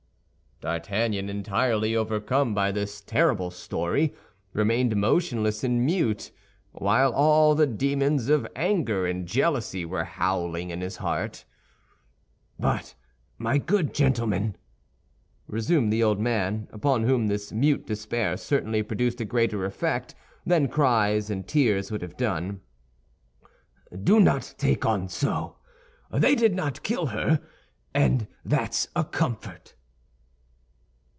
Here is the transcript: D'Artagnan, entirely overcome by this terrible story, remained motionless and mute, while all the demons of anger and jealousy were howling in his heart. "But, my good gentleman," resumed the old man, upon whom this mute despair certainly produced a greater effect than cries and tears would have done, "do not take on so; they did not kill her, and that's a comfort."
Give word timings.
D'Artagnan, 0.63 1.27
entirely 1.27 1.95
overcome 1.95 2.53
by 2.53 2.71
this 2.71 3.01
terrible 3.01 3.49
story, 3.49 4.13
remained 4.53 4.95
motionless 4.95 5.63
and 5.63 5.83
mute, 5.83 6.29
while 6.71 7.11
all 7.13 7.55
the 7.55 7.65
demons 7.65 8.29
of 8.29 8.45
anger 8.55 9.07
and 9.07 9.27
jealousy 9.27 9.85
were 9.85 10.03
howling 10.03 10.69
in 10.69 10.81
his 10.81 10.97
heart. 10.97 11.45
"But, 12.59 12.93
my 13.39 13.57
good 13.57 13.91
gentleman," 13.95 14.55
resumed 15.47 15.91
the 15.91 16.03
old 16.03 16.19
man, 16.19 16.67
upon 16.71 17.05
whom 17.05 17.25
this 17.25 17.51
mute 17.51 17.87
despair 17.87 18.37
certainly 18.37 18.83
produced 18.83 19.19
a 19.19 19.25
greater 19.25 19.65
effect 19.65 20.13
than 20.45 20.67
cries 20.67 21.31
and 21.31 21.47
tears 21.47 21.91
would 21.91 22.03
have 22.03 22.17
done, 22.17 22.61
"do 24.03 24.19
not 24.19 24.53
take 24.59 24.85
on 24.85 25.09
so; 25.09 25.55
they 26.11 26.35
did 26.35 26.53
not 26.53 26.83
kill 26.83 27.07
her, 27.07 27.41
and 27.95 28.27
that's 28.45 28.87
a 28.95 29.03
comfort." 29.03 29.73